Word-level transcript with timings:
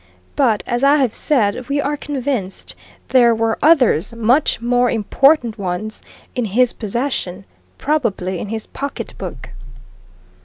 But 0.35 0.63
as 0.65 0.83
I 0.83 0.97
have 0.97 1.13
said, 1.13 1.69
we 1.69 1.79
are 1.79 1.95
convinced 1.95 2.75
there 3.09 3.35
were 3.35 3.59
others 3.61 4.13
much 4.13 4.59
more 4.59 4.89
important 4.89 5.59
ones! 5.59 6.01
in 6.33 6.45
his 6.45 6.73
possession, 6.73 7.45
probably 7.77 8.39
in 8.39 8.47
his 8.49 8.65
pocketbook." 8.65 9.49